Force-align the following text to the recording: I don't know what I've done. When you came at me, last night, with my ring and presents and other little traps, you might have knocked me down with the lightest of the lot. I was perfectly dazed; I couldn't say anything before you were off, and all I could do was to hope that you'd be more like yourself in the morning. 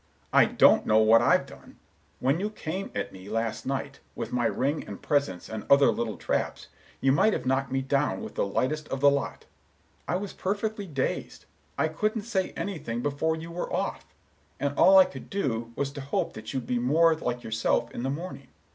I 0.33 0.45
don't 0.45 0.87
know 0.87 0.97
what 0.97 1.21
I've 1.21 1.45
done. 1.45 1.77
When 2.19 2.39
you 2.39 2.49
came 2.49 2.89
at 2.95 3.13
me, 3.13 3.29
last 3.29 3.67
night, 3.67 3.99
with 4.15 4.33
my 4.33 4.47
ring 4.47 4.83
and 4.87 4.99
presents 4.99 5.47
and 5.47 5.63
other 5.69 5.91
little 5.91 6.17
traps, 6.17 6.69
you 7.01 7.11
might 7.11 7.33
have 7.33 7.45
knocked 7.45 7.71
me 7.71 7.83
down 7.83 8.23
with 8.23 8.33
the 8.33 8.43
lightest 8.43 8.87
of 8.87 8.99
the 8.99 9.11
lot. 9.11 9.45
I 10.07 10.15
was 10.15 10.33
perfectly 10.33 10.87
dazed; 10.87 11.45
I 11.77 11.87
couldn't 11.87 12.23
say 12.23 12.49
anything 12.57 13.03
before 13.03 13.35
you 13.35 13.51
were 13.51 13.71
off, 13.71 14.07
and 14.59 14.75
all 14.75 14.97
I 14.97 15.05
could 15.05 15.29
do 15.29 15.71
was 15.75 15.91
to 15.91 16.01
hope 16.01 16.33
that 16.33 16.51
you'd 16.51 16.65
be 16.65 16.79
more 16.79 17.13
like 17.13 17.43
yourself 17.43 17.91
in 17.91 18.01
the 18.01 18.09
morning. 18.09 18.47